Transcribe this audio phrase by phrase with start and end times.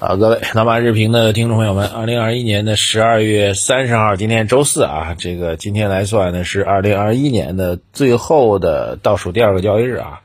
[0.00, 10.20] 好，各位南马日评的听众朋友们，二零二一年的十二月三十号，今天周四啊，这个今天来算呢是二零二一年的最后的倒数第二个交易日啊。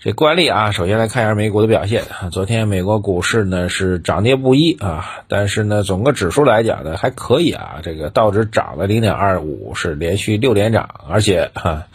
[0.00, 2.02] 这惯例啊，首先来看一下美股的表现。
[2.32, 7.76] 昨天美国股市呢是涨跌不一啊，但是呢总个指数来讲呢还可以啊。
[7.84, 11.86] 这个道指涨了零点二五，是连续六连涨，而且哈，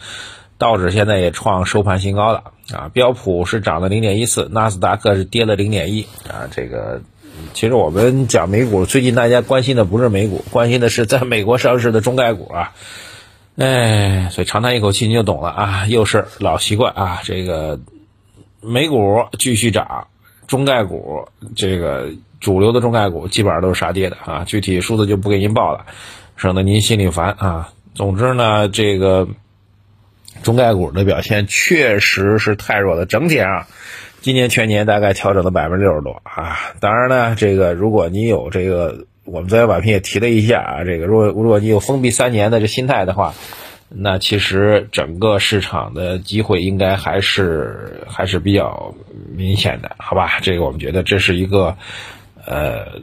[0.62, 2.88] 道指现在也创收盘新高了啊。
[2.94, 6.48] 标普是涨了零点一四，纳斯达克是跌了零点一啊。
[6.50, 7.02] 这个。
[7.54, 12.72] 其实我们讲美股，最近大家关心的不是美股，关心的是在美国上市的中概股啊。
[13.56, 17.20] 哎，所以长叹一口气你就懂了啊，又是老习惯啊。
[17.24, 17.80] 这个
[18.60, 20.06] 美股继续涨，
[20.46, 21.26] 中概股
[21.56, 24.44] 这个主流的中概股基本上都是杀跌的啊。
[24.44, 25.86] 具体数字就不给您报了，
[26.36, 27.72] 省得您心里烦啊。
[27.94, 29.26] 总之呢，这个
[30.42, 33.66] 中概股的表现确实是太弱了，整体上。
[34.20, 36.56] 今年全年大概调整了百分之六十多啊！
[36.78, 43.34] 当然呢，这个如果你有这个，我们昨天晚评也提了一下啊，这个如果如果你有封闭三年的这心态的话，
[43.88, 48.94] 那其实整个市场的机会应该还是还是比较
[49.34, 50.38] 明显的，好吧？
[50.40, 51.76] 这个我们觉得这是一个
[52.46, 53.00] 呃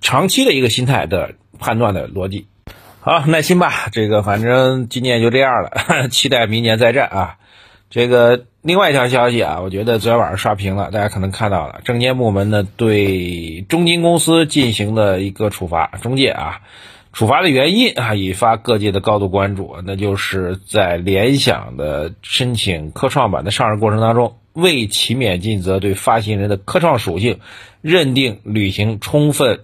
[0.00, 2.46] 长期的一个心态的判断的逻辑。
[3.06, 7.36] 好，耐心吧，这个反正今年就这样了，期待明年再战啊！
[7.90, 16.62] 这个另外一条消息啊，我觉得昨天晚上刷屏了，大家可能看到了，证监部门呢对中金公司进行了一个处罚，中介啊，
[17.12, 27.40] 处罚的原因啊引发各界的高度关注，那就是在联想的申请科创板的上市过程当中，未勤勉尽责对发行人的科创属性
[27.82, 29.60] 认定履行充分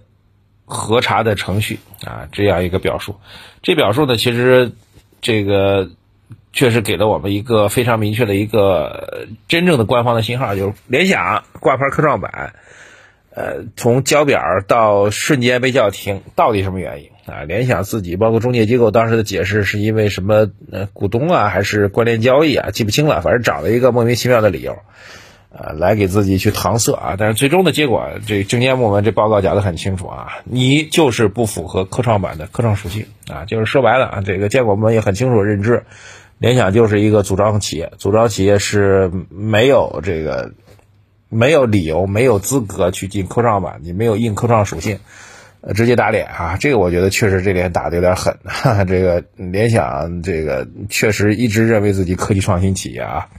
[0.71, 3.17] 核查的程序啊，这样一个表述，
[3.61, 4.71] 这表述呢，其实
[5.21, 5.89] 这个。
[6.53, 12.55] 确实给了我们一个非常明确的一个真正的官方的信号，就是联想挂牌科创板，
[13.33, 17.43] 呃，从交表到瞬间被叫停，到底什么原因啊？
[17.43, 20.51] 联想自己包括中介机构当时的解释是因为什么？
[20.69, 22.71] 呃，股东啊，还是关联交易啊？
[22.71, 24.77] 记不清了，反正找了一个莫名其妙的理由，
[25.51, 27.15] 呃，来给自己去搪塞啊。
[27.17, 35.83] 但是最终的结果，这证监部门这报告讲得很清楚啊，你就是不符合科创板的科创属性啊，就是说白了啊，这个监管部门也很清楚认知。
[36.37, 40.53] 联想就是一个组装企业，组装企业是没有这个
[41.29, 44.97] 没有理由、没有资格去进科创板，你没有硬科创属性，
[45.61, 46.57] 呃，直接打脸啊！
[46.59, 48.39] 这个我觉得确实这脸打的有点狠。
[48.43, 53.29] 哈哈，这个联想这个确实一直认为自己科技创新企业啊，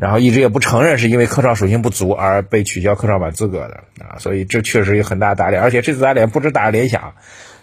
[0.00, 7.14] 然后一直也不承认是因为科创属性不足而被取消科创板资格的啊，所以这确实有很大打脸，而且这次打脸不止打联想，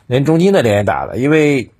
[0.06, 1.72] 连中金的脸也打了，因为。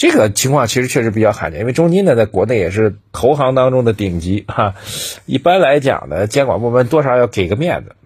[0.00, 4.76] 这个情况其实确实比较罕见，因为中金呢在国内也是投行当中的顶级哈。
[5.26, 7.96] 一般来讲呢，监管部门多少要给个面子。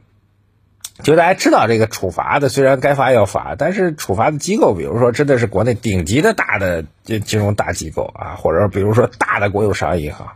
[1.02, 10.28] 就大家知道，这个处罚的虽然该罚要罚，但是处罚的机构，比如说真的是国内顶级的大的金金融大机构啊，或者比如说大的国有商业银行，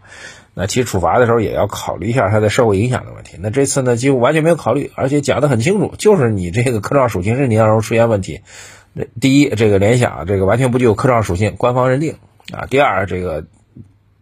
[0.58, 3.36] 那其实处罚的时候也要考虑一下它的社会影响的问题。
[3.38, 8.40] 那这次呢，几乎完全没有考虑，而且讲得很清楚，就是你这个科创属性认定当中出现问题。
[9.20, 12.16] 第一，这个联想这个完全不具有科创属性，官方认定
[12.50, 12.64] 啊。
[12.70, 13.44] 第二，这个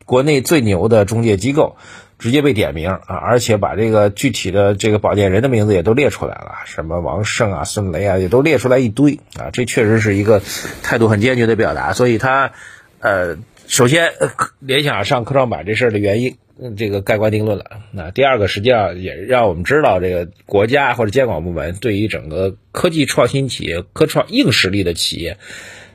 [0.05, 1.77] 国内最牛的中介机构
[2.19, 9.51] 直接被点名啊，而且把这个具体的这个保荐人的名字也都列出来了，什么王胜啊、孙雷啊，也都列出来一堆啊。
[9.53, 10.43] 这确实是一个
[10.83, 11.93] 态度很坚决的表达。
[11.93, 12.51] 所以他
[12.99, 14.12] 呃，首先
[14.60, 16.36] 联想上科创板这事儿的原因。
[16.76, 17.64] 这个盖棺定论了。
[17.91, 25.36] 那第二个，实际上也让我们知道，这个国家或者监管部门对于整个科技创新企业、科创硬实力的企业，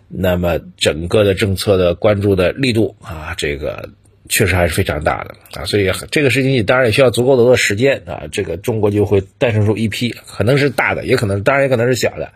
[0.10, 3.92] 那么整个的政策的关注的力度啊，这个。
[4.30, 12.32] 确实还是非常大的啊，所以这个事情你当然也需要足够多的时间啊，这个中国就会诞生出一批可能是大的，也可能当然也可能是小的，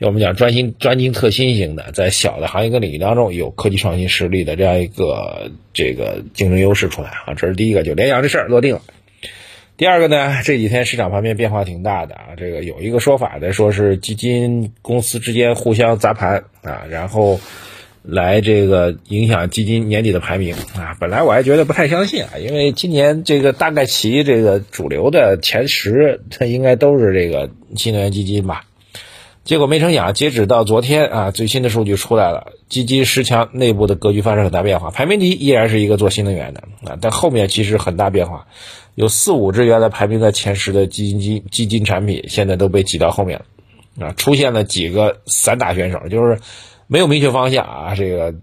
[0.00, 8.82] 就我们讲专心专精特新型的，在小的行业跟领域当中有科技创新实力的这样一个这个竞争优势出来啊，这是第一个，就联想这事儿落定了。
[9.76, 17.38] 第二个呢，这几天市场方面变化挺大的啊，这个有一个说法的，说是基金公司之间互相砸盘啊，然后。
[18.08, 20.96] 来这个影响基金年底的排名啊！
[21.00, 28.64] 本来我还觉得不太相信啊，因为今年这个大概其这个主流的前十，它应该都是这个新能源基金吧。
[29.42, 38.46] 结果没成想，截止到昨天啊，最新的数据出来了，基金十强内部的格局发生很大变化，排名第一依然是一个做新能源的啊，但后面其实很大变化，
[38.94, 46.38] 有四五只原来排名在前十的基金基基金产品，现在都被挤到后面了啊，出现了几个散打选手，就是。
[46.86, 48.34] 没有明确方向啊，这个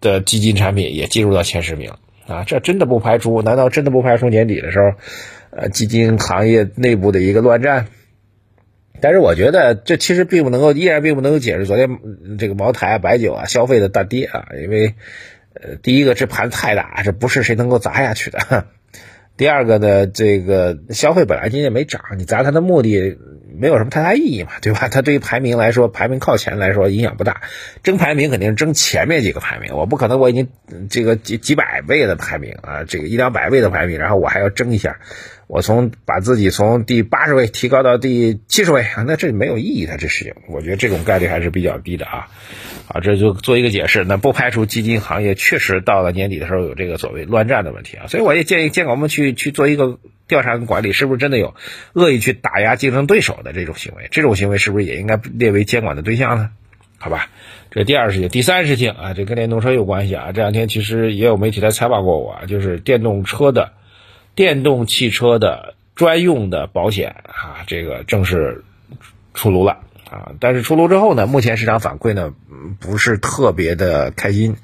[0.00, 1.92] 的基金产品也进入到前十名
[2.26, 3.42] 啊，这真的不排除？
[3.42, 4.92] 难道真的不排除年底的时候，
[5.50, 7.88] 呃，基金行业内部的一个乱战？
[9.00, 11.98] 但是我觉得这其实并不能够，依然并不能够解释昨天
[12.38, 14.94] 这个茅台啊、白酒啊消费的大跌啊，因为
[15.54, 18.66] 呃，第一个这盘太大，这不是谁能够砸下去的。
[19.36, 23.18] 第二个呢，这个消费本来今天没涨，你砸它的目的
[23.58, 24.88] 没有什么太大意义嘛，对吧？
[24.88, 27.42] 它对于排名来说，排名靠前来说影响不大。
[27.82, 30.48] 争排名肯定是争前面几个排名，我不可能我已经
[30.90, 34.98] 这个几几百倍的排名啊，这个一两百倍的排名，然后我还要争一下。
[35.52, 42.28] 我从把自己从第八十位提高到第七十位啊，那这没有意义的这事情，我觉得这种概率还是比较低的啊。
[42.88, 48.06] 啊，这就做一个解释，那不排除基金行业确实到了年底的时候有这个所谓乱战的问题啊。
[48.06, 51.54] 所以我也建议监管部门去去做一个调查跟管理，是不是真的有
[51.92, 54.08] 恶意去打压竞争对手的这种行为？
[54.10, 56.48] 这种行为是不是也应该列为监管的对象呢？
[56.96, 57.28] 好吧，
[57.70, 60.32] 这第二事情，第三事情啊，这跟电动车有关系啊。
[60.32, 63.74] 这两天其实也有媒体来采访过我，就是电动车的。
[64.34, 68.64] 电动汽车的专用的保险啊，这个正式
[69.34, 69.78] 出炉了
[70.10, 70.32] 啊！
[70.40, 72.34] 但是出炉之后呢，目前市场反馈呢
[72.80, 74.56] 不是特别的开心，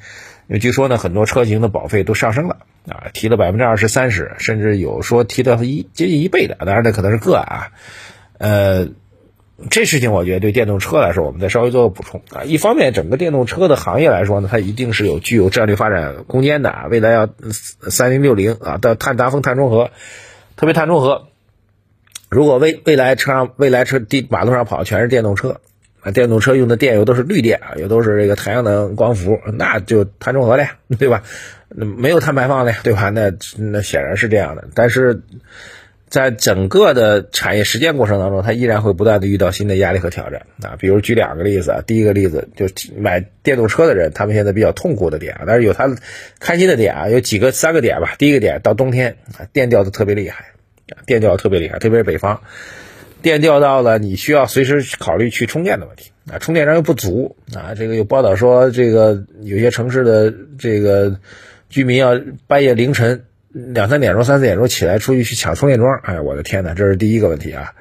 [0.61, 7.73] 据说呢很多车型的保费都上升了啊，提了百分之二十三十，甚至有说提到一接近一倍的，当然这可能是个案啊，
[8.39, 8.89] 呃。
[9.71, 12.45] 这事情我觉得对电动车来说，我们再稍微做个补充啊。
[12.45, 16.87] 一方面，整个电动车的行业来说呢，它一定是有具有战略发展空间的啊。
[16.89, 17.29] 未来要
[17.91, 19.91] 三零六零啊，到碳达峰、碳中和，
[20.55, 21.27] 特别碳中和。
[22.29, 25.61] 如果未未来车上未来车地马路上跑全是电动车
[26.03, 31.25] 啊，电动车用的电又都是绿电啊，又都是这个太阳能光伏，那就碳中和了呀，对吧？
[31.75, 33.11] 没有碳排放了呀，对吧？
[33.11, 35.23] 那那显然是这样的，但是。
[36.09, 40.77] 在整个的产业实践过程当中，它依然会不断的遇到新的压力和挑战啊。
[40.79, 42.67] 比如举两个例子啊，第一个例子就
[42.97, 45.95] 买电动车的人，他们现在比较痛苦的点啊，但是有他
[46.41, 48.15] 开心的点啊，有几个三个点吧。
[48.19, 50.47] 第一个点到冬天啊，电掉的特别厉害，
[51.05, 52.41] 电掉特别厉害，特别是北方，
[53.21, 57.75] 电掉到了你需要随时考虑去充电的问题啊，充电桩又不足啊。
[57.75, 61.19] 这个有报道说，这个有些城市的这个
[61.69, 63.25] 居民要半夜凌晨。
[63.73, 67.73] 两三点钟、三四点钟起来出去去抢充电桩，哎，我的天哪，这是第一个问题啊！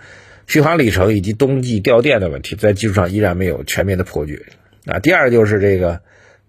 [0.47, 4.45] 续航里程以及冬季掉电的问题，在技术上依然没有全面的破局
[4.85, 4.99] 啊。
[4.99, 6.01] 第二就是这个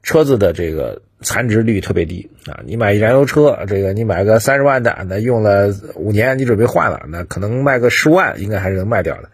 [0.02, 2.60] 车子的这个残值率特别低啊。
[2.64, 9.28] 你买燃油车，这个你买个三十万的，那用了五年，你准备换了，那可能卖个十万，应该还是能卖掉的。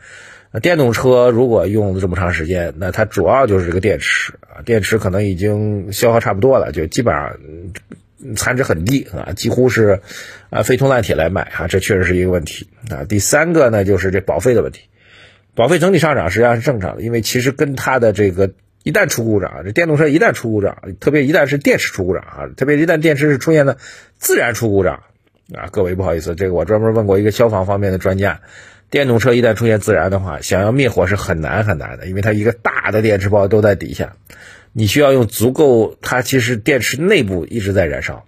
[0.51, 7.37] 那电动车如果用了这么长时间，那它主要就是这个电池啊，电池可能已经消耗差不多了，就基本上。
[8.37, 10.01] 残值很低啊，几乎是
[10.51, 13.05] 啊废铜烂铁来买啊，这确实是一个问题啊。
[13.05, 14.89] 第三个呢，就是这保费的问题，
[15.55, 18.51] 保费整体上涨实际上是正常的，因为其实跟它的这个
[18.83, 23.77] 一旦出故障，这电动车一旦出故障，特别一旦是电池出故障啊，特别一旦电池是出现了
[24.17, 25.03] 自燃出故障
[25.55, 28.41] 啊，各位不好意思，这个我专门问过一个消防方面的专家，
[28.91, 34.17] 电动车一旦出现自燃的话，想要灭火是很难很难的，因为它一个大的电池包都在底下。
[34.77, 38.25] 你需要用足够，它其实电池内部一直在燃烧。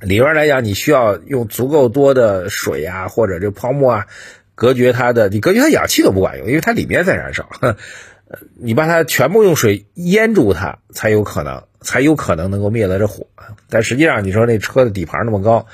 [0.00, 4.06] 理论来讲，你需要用足够多的水啊，或者这泡沫啊，
[4.54, 5.28] 隔绝它的。
[5.28, 7.48] 你隔绝它氧气都不管用，因为它里面在燃烧。
[8.54, 13.26] 你把它全部用水淹住它，才有可能，才有可能能够灭了这火。
[13.68, 15.66] 但实际上，你说那车的底盘那么高，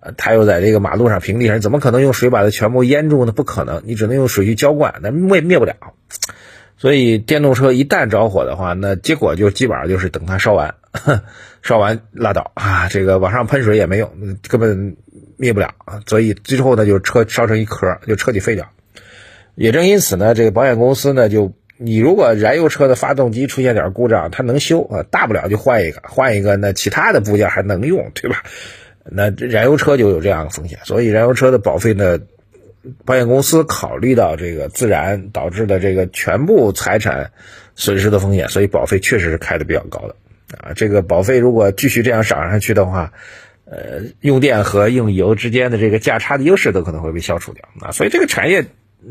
[0.00, 3.32] 呃，它又在这个马路上平地上，怎么可能用水把它全部淹住呢？
[3.32, 5.74] 不可能，你只能用水去浇灌，那灭灭不了。
[6.82, 10.74] 所以电动车一旦着火的话，那结果就基本上就是等它烧完，
[11.62, 14.10] 烧完拉倒啊，这个往上喷水也没用，
[14.48, 14.96] 根本
[15.36, 16.00] 灭不了啊。
[16.08, 18.68] 所以最后呢，就车烧成一壳，就彻底废掉。
[19.54, 28.42] 也正因此呢，这个保险公司呢，就你如果燃油车的发动机出现点故障，它能修啊，大不了就换一个，换一个那其他的部件还能用，对吧？
[29.04, 32.18] 那燃油车就有这样的风险，所以燃油车的保费呢？
[33.04, 37.30] 保险公司考虑到这个自然导致的这个全部财产
[37.76, 40.16] 损失的风险，所以保费确实是开的比较高的
[40.58, 40.72] 啊。
[40.74, 43.12] 这个保费如果继续这样涨上去的话，
[43.64, 47.92] 呃，用电和用油之间的这个价差的优势都可能会被消除掉啊。
[47.92, 48.66] 所以这个产业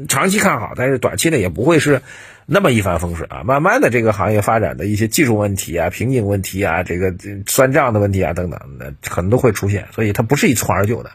[0.07, 2.01] 长期看好，但是短期呢也不会是
[2.45, 3.43] 那么一帆风顺啊。
[3.43, 7.15] 慢慢的，这个行业发展的一些技术问题啊、瓶颈问题啊、这个
[7.47, 11.11] 算账的问题啊等等那，可能都会出现，所以它不是一蹴而就的。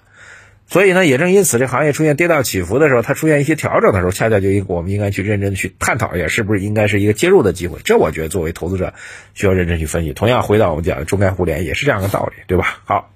[0.69, 7.79] 所以呢，也正因此，这行业出现跌宕起伏的时候，它出现一些调整的时候，恰恰就应我们应该去认真的去探讨一下，是不是应该是一个介入的机会。
[7.85, 8.93] 这我觉得作为投资者
[9.35, 10.13] 需要认真去分析。
[10.13, 12.81] 同样，回到我们讲的中概互联也是这样的道理，对吧？
[12.85, 13.13] 好，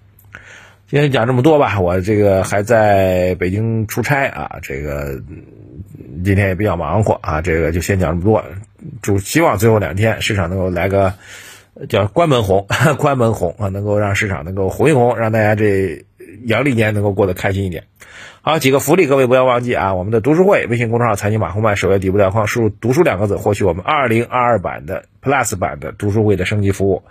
[0.87, 5.21] 今天讲这么多吧，我这个还在北京出差啊，这个
[6.25, 8.45] 今天也比较忙活啊，这个就先讲这么多。
[9.03, 11.15] 祝希望最后两天市场能够来个
[11.89, 16.05] 叫关门红， 关门红啊，能够让市场能够红一红，让大家这。
[16.47, 17.85] 阳历年能够过得开心一点。
[18.43, 19.95] 好，几个福利，各位不要忘记啊！
[19.95, 27.03] 我们的读书会微信公众号“财经马红漫”首页底部对话框输入“读书”两个字，获取我们2022版的 Plus 版的读书会的升级服务。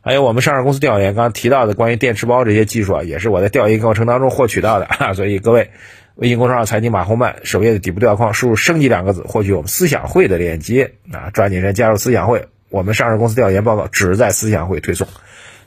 [0.00, 5.12] 还有我们上市公司调研，刚刚提到的关于电池包这些技术啊，也是我在调研过程当中获取到的啊。
[5.14, 5.70] 所以各位，
[6.14, 11.28] 微信公众号“财经马红漫”首页的底部对话框输入“升级”两个字，获取我们思想会的链接啊！
[11.34, 15.06] 抓紧时间加入思想会，我们上市公司调研报告只在思想会推送。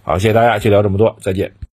[0.02, 1.54] 好，谢谢大家，就聊这么多，再见。